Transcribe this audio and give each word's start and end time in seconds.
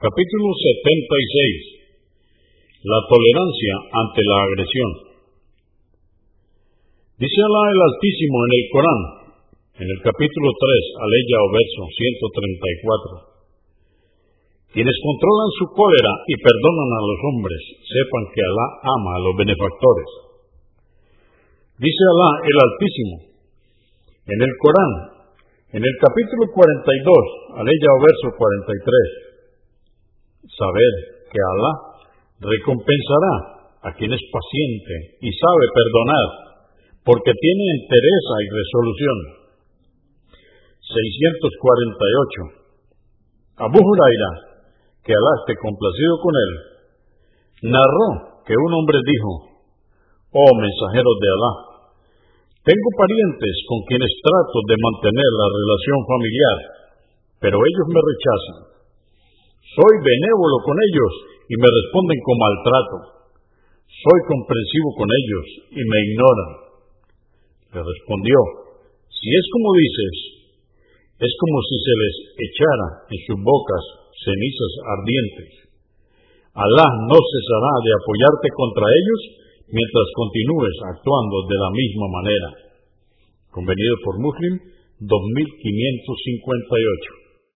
Capítulo 0.00 0.48
76. 0.56 2.88
La 2.88 3.04
tolerancia 3.04 3.74
ante 4.00 4.24
la 4.24 4.48
agresión. 4.48 4.90
Dice 7.20 7.40
Alá 7.44 7.68
el 7.68 7.80
Altísimo 7.84 8.36
en 8.48 8.52
el 8.56 8.64
Corán, 8.72 9.00
en 9.76 9.88
el 9.92 10.00
capítulo 10.00 10.56
3, 10.56 11.04
aleya 11.04 11.36
o 11.44 11.48
verso 11.52 11.84
134. 14.72 14.72
Quienes 14.72 14.96
controlan 15.04 15.50
su 15.60 15.68
cólera 15.68 16.12
y 16.32 16.48
perdonan 16.48 16.90
a 16.96 17.04
los 17.04 17.20
hombres, 17.20 17.60
sepan 17.84 18.24
que 18.32 18.40
Alá 18.40 18.80
ama 18.80 19.20
a 19.20 19.22
los 19.28 19.36
benefactores. 19.36 20.08
Dice 21.76 22.02
Alá 22.08 22.30
el 22.48 22.56
Altísimo, 22.56 23.16
en 24.32 24.48
el 24.48 24.52
Corán, 24.64 24.92
en 25.76 25.84
el 25.84 25.94
capítulo 26.00 26.48
42, 26.56 27.60
aleya 27.60 27.88
o 27.92 28.00
verso 28.00 28.32
43 28.32 29.28
saber 30.60 30.92
que 31.32 31.40
Alá 31.40 31.72
recompensará 32.44 33.34
a 33.80 33.88
quien 33.96 34.12
es 34.12 34.20
paciente 34.28 35.16
y 35.24 35.32
sabe 35.32 35.64
perdonar, 35.72 36.28
porque 37.00 37.32
tiene 37.32 37.64
entereza 37.80 38.34
y 38.44 38.48
resolución. 38.52 39.16
648. 40.84 43.64
Abu 43.64 43.80
Huraira, 43.80 44.60
que 45.00 45.16
Alá 45.16 45.32
esté 45.40 45.56
complacido 45.56 46.20
con 46.20 46.34
él, 46.36 46.52
narró 47.72 48.44
que 48.44 48.52
un 48.52 48.72
hombre 48.76 49.00
dijo, 49.00 49.64
Oh 50.32 50.52
mensajeros 50.60 51.16
de 51.20 51.28
Alá, 51.32 51.52
tengo 52.60 52.88
parientes 52.92 53.56
con 53.64 53.80
quienes 53.88 54.12
trato 54.20 54.60
de 54.68 54.76
mantener 54.76 55.30
la 55.32 55.48
relación 55.48 55.98
familiar, 56.04 56.56
pero 57.40 57.56
ellos 57.56 57.88
me 57.88 58.04
rechazan. 58.04 58.69
Soy 59.70 59.94
benévolo 60.02 60.66
con 60.66 60.74
ellos 60.74 61.12
y 61.46 61.54
me 61.54 61.70
responden 61.70 62.18
con 62.26 62.42
maltrato. 62.42 63.22
Soy 63.86 64.18
comprensivo 64.26 64.98
con 64.98 65.06
ellos 65.06 65.46
y 65.70 65.78
me 65.78 65.98
ignoran. 66.10 66.50
Le 67.70 67.80
respondió, 67.86 68.34
si 69.06 69.30
es 69.30 69.46
como 69.54 69.70
dices, 69.78 70.42
es 71.22 71.30
como 71.38 71.58
si 71.70 71.76
se 71.86 71.94
les 72.02 72.14
echara 72.50 72.88
en 73.14 73.18
sus 73.30 73.38
bocas 73.46 74.10
cenizas 74.10 74.72
ardientes. 74.90 75.70
Alá 76.50 76.90
no 77.06 77.14
cesará 77.14 77.72
de 77.86 77.94
apoyarte 77.94 78.50
contra 78.50 78.90
ellos 78.90 79.20
mientras 79.70 80.06
continúes 80.18 80.74
actuando 80.82 81.46
de 81.46 81.58
la 81.62 81.70
misma 81.70 82.10
manera. 82.10 82.74
Convenido 83.54 83.94
por 84.02 84.18
Muslim 84.18 84.66
2558. 84.98 87.19